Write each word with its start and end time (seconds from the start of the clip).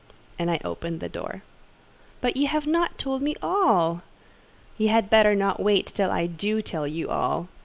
And 0.39 0.49
I 0.49 0.59
opened 0.65 0.99
the 0.99 1.07
door. 1.09 1.43
"But 2.21 2.35
you 2.35 2.47
have 2.47 2.65
not 2.65 2.97
told 2.97 3.21
me 3.21 3.35
all." 3.39 4.01
"You 4.79 4.89
had 4.89 5.11
better 5.11 5.35
not 5.35 5.59
wait 5.59 5.89
until 5.91 6.09
I 6.09 6.25
do 6.25 6.59
tell 6.63 6.87
you 6.87 7.11
all. 7.11 7.49